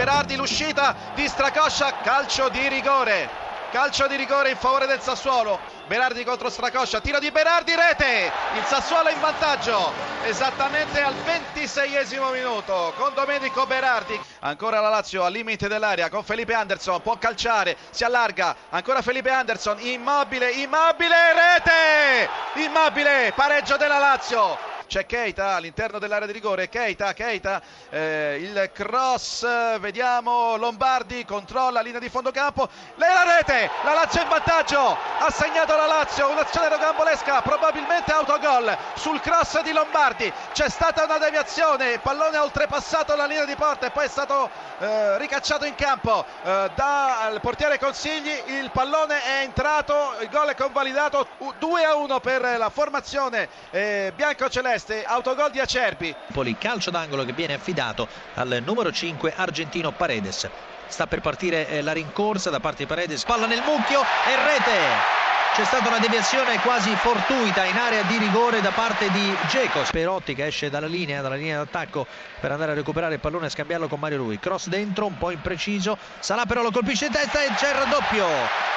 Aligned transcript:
Berardi, 0.00 0.34
l'uscita 0.34 0.96
di 1.14 1.28
Stracoscia, 1.28 1.92
calcio 2.02 2.48
di 2.48 2.66
rigore. 2.68 3.28
Calcio 3.70 4.06
di 4.06 4.16
rigore 4.16 4.48
in 4.48 4.56
favore 4.56 4.86
del 4.86 4.98
Sassuolo. 4.98 5.60
Berardi 5.88 6.24
contro 6.24 6.48
Stracoscia, 6.48 7.02
tiro 7.02 7.18
di 7.18 7.30
Berardi, 7.30 7.74
rete. 7.74 8.32
Il 8.56 8.64
Sassuolo 8.64 9.10
in 9.10 9.20
vantaggio 9.20 9.92
esattamente 10.24 11.02
al 11.02 11.12
26esimo 11.12 12.32
minuto 12.32 12.94
con 12.96 13.12
Domenico 13.12 13.66
Berardi. 13.66 14.18
Ancora 14.38 14.80
la 14.80 14.88
Lazio 14.88 15.22
al 15.22 15.32
limite 15.32 15.68
dell'area 15.68 16.08
con 16.08 16.24
Felipe 16.24 16.54
Anderson, 16.54 17.02
può 17.02 17.18
calciare, 17.18 17.76
si 17.90 18.02
allarga. 18.02 18.56
Ancora 18.70 19.02
Felipe 19.02 19.28
Anderson, 19.28 19.80
immobile, 19.80 20.50
immobile, 20.50 21.34
rete. 21.34 22.30
Immobile, 22.54 23.34
pareggio 23.36 23.76
della 23.76 23.98
Lazio 23.98 24.69
c'è 24.90 25.06
Keita 25.06 25.54
all'interno 25.54 26.00
dell'area 26.00 26.26
di 26.26 26.32
rigore, 26.32 26.68
Keita, 26.68 27.12
Keita, 27.12 27.62
eh, 27.90 28.38
il 28.40 28.70
cross, 28.74 29.46
vediamo 29.78 30.56
Lombardi, 30.56 31.24
controlla 31.24 31.80
linea 31.80 32.00
di 32.00 32.08
fondo 32.08 32.32
campo, 32.32 32.68
la 32.96 33.36
rete, 33.36 33.70
la 33.84 33.94
Lazio 33.94 34.22
in 34.22 34.28
vantaggio, 34.28 34.96
ha 35.18 35.30
segnato 35.30 35.76
la 35.76 35.86
Lazio, 35.86 36.28
un'azione 36.28 36.70
rocambolesca, 36.70 37.40
probabilmente 37.40 38.10
autogol 38.10 38.76
sul 38.94 39.20
cross 39.20 39.60
di 39.62 39.70
Lombardi, 39.70 40.32
c'è 40.52 40.68
stata 40.68 41.04
una 41.04 41.18
deviazione, 41.18 41.92
il 41.92 42.00
pallone 42.00 42.36
ha 42.36 42.42
oltrepassato 42.42 43.14
la 43.14 43.26
linea 43.26 43.44
di 43.44 43.54
porta 43.54 43.86
e 43.86 43.90
poi 43.92 44.06
è 44.06 44.08
stato 44.08 44.50
eh, 44.80 45.18
ricacciato 45.18 45.66
in 45.66 45.76
campo. 45.76 46.24
Eh, 46.42 46.70
dal 46.74 47.40
portiere 47.40 47.78
Consigli, 47.78 48.42
il 48.58 48.72
pallone 48.72 49.22
è 49.22 49.42
entrato, 49.42 50.16
il 50.20 50.28
gol 50.30 50.48
è 50.48 50.56
convalidato 50.56 51.28
2 51.60 51.84
a 51.84 51.94
1 51.94 52.18
per 52.18 52.56
la 52.58 52.70
formazione 52.70 53.48
eh, 53.70 54.12
bianco-celeste 54.16 54.78
Trieste, 54.80 55.04
autogol 55.04 55.50
di 55.50 55.60
Acerbi. 55.60 56.14
Poli 56.32 56.56
calcio 56.56 56.90
d'angolo 56.90 57.24
che 57.24 57.32
viene 57.32 57.54
affidato 57.54 58.08
al 58.34 58.62
numero 58.64 58.90
5 58.90 59.34
argentino 59.36 59.92
Paredes. 59.92 60.48
Sta 60.86 61.06
per 61.06 61.20
partire 61.20 61.68
eh, 61.68 61.82
la 61.82 61.92
rincorsa 61.92 62.50
da 62.50 62.60
parte 62.60 62.84
di 62.84 62.86
Paredes, 62.86 63.24
palla 63.24 63.46
nel 63.46 63.62
mucchio 63.62 64.00
e 64.00 64.36
rete. 64.36 65.18
C'è 65.54 65.64
stata 65.64 65.88
una 65.88 65.98
deviazione 65.98 66.58
quasi 66.60 66.94
fortuita 66.96 67.64
in 67.64 67.76
area 67.76 68.02
di 68.02 68.16
rigore 68.18 68.60
da 68.60 68.70
parte 68.70 69.10
di 69.10 69.36
Geco. 69.48 69.82
Perotti 69.90 70.34
che 70.34 70.46
esce 70.46 70.70
dalla 70.70 70.86
linea, 70.86 71.20
dalla 71.20 71.34
linea 71.34 71.58
d'attacco 71.58 72.06
per 72.40 72.52
andare 72.52 72.72
a 72.72 72.74
recuperare 72.74 73.14
il 73.14 73.20
pallone 73.20 73.46
e 73.46 73.50
scambiarlo 73.50 73.88
con 73.88 73.98
Mario 73.98 74.18
Rui. 74.18 74.38
Cross 74.38 74.68
dentro, 74.68 75.06
un 75.06 75.18
po' 75.18 75.30
impreciso. 75.30 75.98
Salà 76.20 76.46
però 76.46 76.62
lo 76.62 76.70
colpisce 76.70 77.06
in 77.06 77.12
testa 77.12 77.42
e 77.42 77.52
c'è 77.54 77.70
il 77.70 77.74
raddoppio 77.74 78.26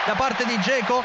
da 0.05 0.13
parte 0.15 0.45
di 0.45 0.59
Geco 0.59 1.03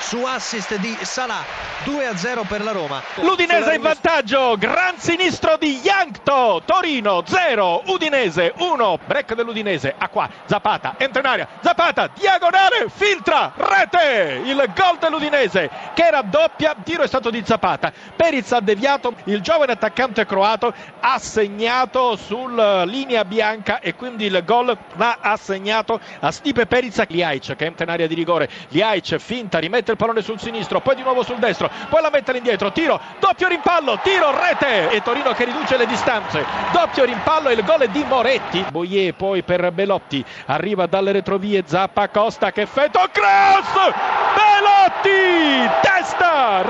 su 0.00 0.22
assist 0.24 0.76
di 0.76 0.96
Salah 1.02 1.44
2-0 1.84 2.46
per 2.46 2.62
la 2.62 2.72
Roma. 2.72 3.02
l'Udinese 3.16 3.74
in 3.74 3.82
vantaggio 3.82 4.56
gran 4.58 4.98
sinistro 4.98 5.56
di 5.56 5.80
Yankto 5.82 6.62
Torino 6.64 7.22
0 7.26 7.82
Udinese 7.86 8.52
1 8.56 8.98
break 9.06 9.34
dell'Udinese 9.34 9.94
a 9.96 10.08
qua 10.08 10.28
Zapata 10.44 10.94
entra 10.98 11.20
in 11.20 11.26
aria 11.26 11.48
Zapata 11.60 12.08
diagonale 12.14 12.86
filtra 12.88 13.52
rete 13.56 14.42
il 14.44 14.70
gol 14.74 14.98
dell'Udinese 14.98 15.70
che 15.94 16.10
raddoppia 16.10 16.74
tiro 16.82 17.02
è 17.02 17.06
stato 17.06 17.30
di 17.30 17.42
Zapata 17.44 17.92
Periz 18.16 18.52
ha 18.52 18.60
deviato 18.60 19.14
il 19.24 19.40
giovane 19.40 19.72
attaccante 19.72 20.26
croato 20.26 20.72
ha 21.00 21.18
segnato 21.18 22.16
sulla 22.16 22.84
linea 22.84 23.24
bianca 23.24 23.80
e 23.80 23.94
quindi 23.94 24.26
il 24.26 24.42
gol 24.44 24.76
l'ha 24.96 25.18
assegnato 25.20 26.00
a 26.20 26.30
Stipe 26.30 26.66
Periz 26.66 27.04
Liaic 27.08 27.56
che 27.56 27.64
entra 27.64 27.84
in 27.84 27.90
area 27.90 28.06
di 28.06 28.14
rigore 28.14 28.48
Liaic 28.68 29.16
finta 29.18 29.58
rimette 29.58 29.87
mette 29.88 29.92
il 29.92 29.96
pallone 29.96 30.22
sul 30.22 30.38
sinistro, 30.38 30.80
poi 30.80 30.94
di 30.94 31.02
nuovo 31.02 31.22
sul 31.22 31.36
destro, 31.36 31.70
poi 31.88 32.02
la 32.02 32.10
mette 32.10 32.30
all'indietro, 32.30 32.72
tiro, 32.72 33.00
doppio 33.18 33.48
rimpallo, 33.48 33.98
tiro, 34.02 34.30
rete 34.38 34.90
e 34.90 35.02
Torino 35.02 35.32
che 35.32 35.44
riduce 35.44 35.76
le 35.76 35.86
distanze, 35.86 36.44
doppio 36.72 37.04
rimpallo 37.04 37.48
e 37.48 37.54
il 37.54 37.64
gol 37.64 37.86
di 37.88 38.04
Moretti. 38.04 38.64
Boyer 38.70 39.14
poi 39.14 39.42
per 39.42 39.70
Belotti, 39.72 40.24
arriva 40.46 40.86
dalle 40.86 41.12
retrovie 41.12 41.62
Zappa 41.66 42.08
Costa 42.08 42.52
che 42.52 42.62
effetto 42.62 43.00
cross! 43.12 43.92
Belotti, 44.34 45.70
testa, 45.80 46.62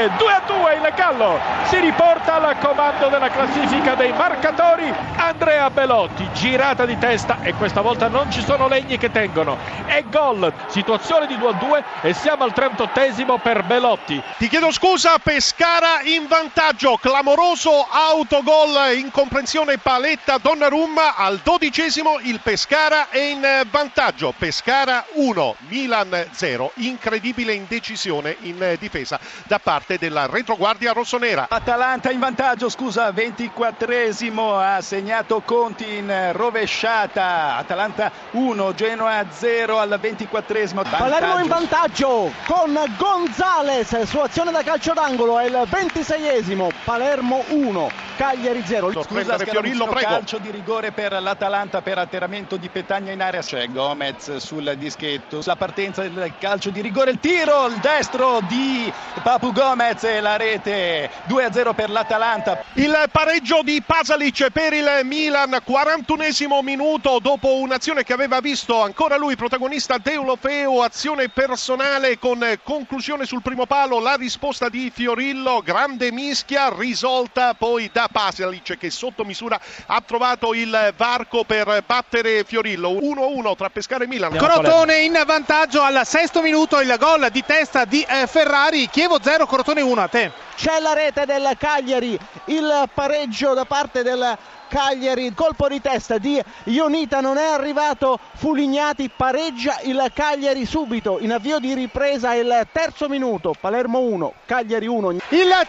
rete, 0.00 0.16
2 0.16 0.32
a 0.32 0.42
2 0.46 0.74
il 0.74 0.92
Gallo, 0.94 1.40
si 1.64 1.78
riporta 1.78 2.34
al 2.34 2.58
comando 2.58 3.08
della 3.08 3.30
classifica 3.30 3.94
dei 3.94 4.12
marcatori 4.12 4.92
Andrea 5.16 5.68
Belotti, 5.70 6.28
girata 6.32 6.86
di 6.86 6.98
testa 6.98 7.38
e 7.42 7.54
questa 7.54 7.80
volta 7.80 8.08
non 8.08 8.30
ci 8.30 8.42
sono 8.42 8.68
legni 8.68 8.98
che 8.98 9.10
tengono, 9.10 9.58
è 9.86 10.02
gol, 10.04 10.52
situazione 10.68 11.26
di 11.26 11.36
2 11.36 11.48
a 11.48 11.52
2 11.52 11.84
e 12.02 12.14
siamo 12.14 12.44
al 12.44 12.52
38 12.52 13.38
per 13.42 13.64
Belotti. 13.64 14.22
Ti 14.38 14.48
chiedo 14.48 14.70
scusa, 14.72 15.18
Pescara 15.18 16.00
in 16.02 16.26
vantaggio, 16.26 16.96
clamoroso 16.96 17.86
autogol, 17.90 18.96
incomprensione 18.96 19.78
paletta 19.78 20.38
Donnarumma. 20.38 21.16
Al 21.16 21.40
dodicesimo 21.42 22.18
il 22.22 22.40
Pescara 22.40 23.08
è 23.10 23.18
in 23.18 23.46
vantaggio, 23.70 24.34
Pescara 24.36 25.04
1, 25.12 25.56
Milan 25.68 26.28
0, 26.30 26.72
incredibile 26.76 27.52
indecisione 27.52 28.36
in 28.40 28.76
difesa 28.78 29.18
da 29.44 29.58
parte 29.58 29.89
della 29.98 30.26
retroguardia 30.26 30.92
rossonera. 30.92 31.46
Atalanta 31.48 32.10
in 32.10 32.18
vantaggio, 32.18 32.68
scusa, 32.68 33.10
24esimo 33.10 34.58
ha 34.60 34.80
segnato 34.80 35.40
Conti 35.44 35.96
in 35.96 36.30
rovesciata, 36.32 37.56
Atalanta 37.56 38.10
1, 38.32 38.74
Genoa 38.74 39.24
0 39.28 39.78
al 39.78 39.98
24esimo. 40.00 40.82
Palermo 40.88 41.38
in 41.38 41.48
vantaggio, 41.48 42.32
con 42.46 42.78
Gonzales 42.96 44.02
su 44.02 44.18
azione 44.18 44.50
da 44.50 44.62
calcio 44.62 44.92
d'angolo 44.92 45.38
è 45.38 45.46
il 45.46 45.68
26esimo 45.68 46.68
Palermo 46.84 47.44
1 47.48 47.90
Cagliari 48.16 48.62
0 48.64 49.02
scusa 49.02 49.38
Fiorillo 49.38 49.86
prego. 49.86 50.08
calcio 50.08 50.38
di 50.38 50.50
rigore 50.50 50.92
per 50.92 51.12
l'Atalanta 51.22 51.80
per 51.80 51.96
atterramento 51.96 52.56
di 52.56 52.68
Petagna 52.68 53.12
in 53.12 53.22
area. 53.22 53.40
C'è 53.40 53.66
Gomez 53.70 54.36
sul 54.36 54.74
dischetto. 54.76 55.40
La 55.44 55.56
partenza 55.56 56.02
del 56.02 56.32
calcio 56.38 56.68
di 56.68 56.82
rigore 56.82 57.12
il 57.12 57.18
tiro 57.18 57.66
il 57.66 57.76
destro 57.76 58.40
di 58.46 58.92
Papu 59.22 59.52
Gomez 59.52 59.79
e 59.80 60.20
la 60.20 60.36
rete 60.36 61.08
2-0 61.26 61.74
per 61.74 61.88
l'Atalanta 61.88 62.64
il 62.74 62.94
pareggio 63.10 63.62
di 63.62 63.80
Pasalic 63.80 64.50
per 64.50 64.74
il 64.74 65.00
Milan 65.04 65.58
41esimo 65.66 66.62
minuto 66.62 67.18
dopo 67.18 67.54
un'azione 67.54 68.04
che 68.04 68.12
aveva 68.12 68.40
visto 68.40 68.82
ancora 68.82 69.16
lui 69.16 69.36
protagonista 69.36 69.96
Deulofeo 69.96 70.82
azione 70.82 71.30
personale 71.30 72.18
con 72.18 72.44
conclusione 72.62 73.24
sul 73.24 73.40
primo 73.40 73.64
palo 73.64 74.00
la 74.00 74.16
risposta 74.16 74.68
di 74.68 74.92
Fiorillo, 74.94 75.62
grande 75.64 76.12
mischia 76.12 76.70
risolta 76.76 77.54
poi 77.54 77.88
da 77.90 78.08
Pasalic 78.12 78.76
che 78.76 78.90
sotto 78.90 79.24
misura 79.24 79.58
ha 79.86 80.02
trovato 80.02 80.52
il 80.52 80.92
varco 80.94 81.44
per 81.44 81.82
battere 81.86 82.44
Fiorillo. 82.44 82.90
1-1 82.90 83.56
tra 83.56 83.70
Pescara 83.70 84.04
e 84.04 84.06
Milan. 84.06 84.36
Crotone 84.36 84.98
in 84.98 85.20
vantaggio 85.24 85.80
al 85.80 86.02
sesto 86.04 86.42
minuto 86.42 86.80
il 86.80 86.94
gol 86.98 87.28
di 87.30 87.42
testa 87.46 87.84
di 87.86 88.04
eh, 88.06 88.26
Ferrari, 88.26 88.88
Chievo 88.88 89.18
0, 89.22 89.46
Crotone 89.46 89.69
1 89.78 90.00
a 90.00 90.08
te. 90.08 90.32
C'è 90.56 90.80
la 90.80 90.92
rete 90.92 91.24
del 91.24 91.48
Cagliari, 91.58 92.18
il 92.46 92.88
pareggio 92.92 93.54
da 93.54 93.64
parte 93.64 94.02
del 94.02 94.36
Cagliari, 94.68 95.34
colpo 95.34 95.68
di 95.68 95.80
testa 95.80 96.18
di 96.18 96.40
Ionita 96.64 97.20
non 97.20 97.38
è 97.38 97.44
arrivato 97.44 98.18
Fulignati, 98.34 99.10
pareggia 99.14 99.80
il 99.82 100.10
Cagliari 100.14 100.64
subito 100.64 101.18
in 101.20 101.32
avvio 101.32 101.58
di 101.58 101.74
ripresa 101.74 102.34
il 102.34 102.66
terzo 102.70 103.08
minuto, 103.08 103.54
Palermo 103.58 103.98
1, 103.98 104.32
Cagliari 104.46 104.86
1. 104.86 105.10
Il 105.10 105.20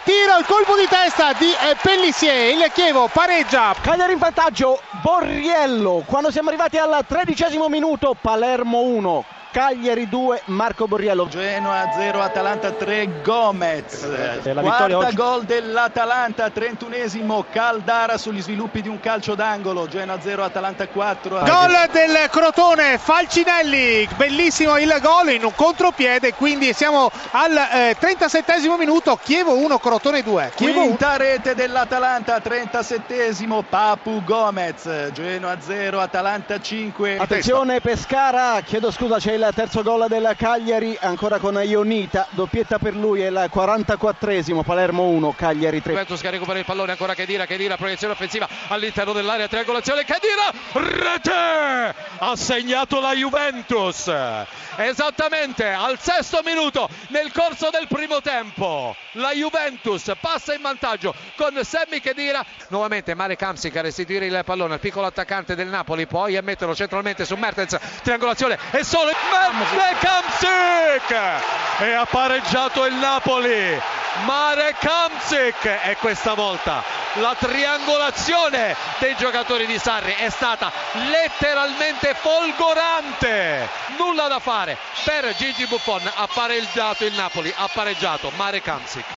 tiro, 0.04 0.38
il 0.38 0.46
colpo 0.46 0.76
di 0.78 0.88
testa 0.88 1.34
di 1.34 1.50
eh, 1.50 1.76
Pellissier, 1.82 2.54
il 2.54 2.72
Chievo 2.74 3.10
pareggia. 3.12 3.74
Cagliari 3.82 4.14
in 4.14 4.20
vantaggio, 4.20 4.80
Borriello, 5.02 6.04
quando 6.06 6.30
siamo 6.30 6.50
arrivati 6.50 6.78
al 6.78 7.04
tredicesimo 7.08 7.70
minuto, 7.70 8.16
Palermo 8.20 8.82
1. 8.82 9.26
Cagliari 9.52 10.08
2, 10.08 10.44
Marco 10.46 10.88
Borriello. 10.88 11.28
Genoa 11.28 11.92
0, 11.94 12.22
Atalanta 12.22 12.72
3, 12.72 13.22
Gomez. 13.22 14.04
Eh, 14.04 14.54
Quarta 14.54 14.98
oggi... 14.98 15.16
gol 15.16 15.44
dell'Atalanta, 15.44 16.48
31esimo 16.48 17.44
Caldara 17.52 18.18
sugli 18.18 18.42
sviluppi 18.42 18.82
di 18.82 18.88
un 18.88 19.02
calcio 19.02 19.36
d'angolo. 19.36 19.90
Genoa 19.90 20.22
0, 20.22 20.46
Atalanta 20.46 20.88
4. 20.88 21.40
Gol 21.40 21.90
del 21.92 22.30
Crotone, 22.30 22.98
Falcinelli, 22.98 24.08
bellissimo 24.16 24.78
il 24.78 24.96
gol 25.02 25.32
in 25.32 25.44
un 25.44 25.54
contropiede, 25.54 26.34
quindi 26.34 26.72
siamo 26.72 27.12
al 27.32 27.52
eh, 27.52 27.98
37esimo 28.00 28.78
minuto, 28.78 29.20
Chievo 29.22 29.58
1, 29.58 29.80
Crotone 29.80 30.24
2. 30.24 30.52
Chievo 30.56 30.82
Quinta 30.84 31.10
1. 31.10 31.18
rete 31.18 31.56
dell'Atalanta, 31.56 32.38
37esimo 32.38 33.64
Papu 33.68 34.24
Gomez. 34.24 35.12
Genoa 35.12 35.60
0, 35.60 36.00
Atalanta 36.00 36.58
5. 36.58 37.18
Attenzione 37.18 37.82
Pescara, 37.82 38.62
chiedo 38.62 38.92
scusa, 38.92 39.18
c'è 39.18 39.34
il 39.34 39.41
il 39.48 39.54
terzo 39.56 39.82
gol 39.82 40.06
del 40.08 40.36
Cagliari 40.38 40.96
ancora 41.02 41.40
con 41.40 41.60
Ionita, 41.64 42.28
doppietta 42.30 42.78
per 42.78 42.96
lui 42.96 43.22
è 43.22 43.28
il 43.28 43.50
44esimo, 43.52 44.62
Palermo 44.62 45.08
1, 45.08 45.34
Cagliari 45.34 45.82
3. 45.82 45.94
Juventus 45.94 46.22
che 46.22 46.30
recupera 46.30 46.60
il 46.60 46.66
pallone 46.66 46.92
ancora 46.92 47.16
Chedira, 47.16 47.46
Chedira 47.48 47.76
proiezione 47.76 48.14
offensiva 48.14 48.48
all'interno 48.68 49.14
dell'area, 49.14 49.48
triangolazione, 49.48 50.04
Chedira, 50.06 50.52
rete! 50.74 51.96
Ha 52.20 52.36
segnato 52.36 53.00
la 53.00 53.14
Juventus, 53.14 54.12
esattamente 54.76 55.68
al 55.68 55.98
sesto 56.00 56.42
minuto 56.46 56.88
nel 57.08 57.32
corso 57.32 57.70
del 57.72 57.88
primo 57.88 58.22
tempo. 58.22 58.96
la 59.14 59.32
Juventus 59.32 60.12
passa 60.20 60.54
in 60.54 60.62
vantaggio 60.62 61.14
con 61.36 61.58
Semmi 61.64 62.00
Khedira 62.00 62.46
nuovamente 62.70 63.14
Marek 63.14 63.42
Hamsik 63.42 63.76
a 63.76 63.82
restituire 63.82 64.26
il 64.26 64.42
pallone 64.46 64.76
al 64.76 64.80
piccolo 64.80 65.06
attaccante 65.06 65.56
del 65.56 65.68
Napoli 65.68 66.06
poi 66.06 66.38
a 66.38 66.42
metterlo 66.42 66.76
centralmente 66.76 67.26
su 67.26 67.36
Mertens 67.36 67.78
triangolazione 68.04 68.58
e 68.72 68.84
solo 68.84 69.10
Marek 69.32 70.04
Hamsik 70.04 71.12
e 71.80 71.94
ha 71.94 72.06
pareggiato 72.06 72.86
il 72.86 72.96
Napoli. 72.96 73.80
Marek 74.26 74.84
Hamsik 74.84 75.66
e 75.84 75.96
questa 76.00 76.34
volta 76.34 76.84
la 77.16 77.36
triangolazione 77.38 78.76
dei 79.00 79.16
giocatori 79.16 79.66
di 79.66 79.78
Sarri 79.78 80.14
è 80.14 80.30
stata 80.30 80.72
letteralmente 81.10 82.14
folgorante. 82.14 83.70
Nulla 83.98 84.28
da 84.28 84.40
fare. 84.40 84.78
Per 85.04 85.34
Gigi 85.36 85.66
Buffon 85.66 86.02
ha 86.14 86.28
pareggiato 86.32 87.06
il 87.06 87.14
Napoli. 87.14 87.54
Ha 87.56 87.70
pareggiato 87.74 88.32
Marek 88.36 88.68
Hamsik 88.68 89.06